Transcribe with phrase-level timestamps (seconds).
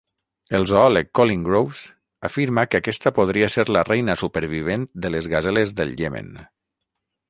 [0.59, 1.83] El zoòleg Colin Groves
[2.31, 6.39] afirma que aquesta podria ser la reina supervivent de les gaseles del Iemen.